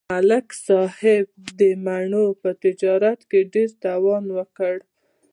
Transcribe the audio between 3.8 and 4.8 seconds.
تاوان وکړ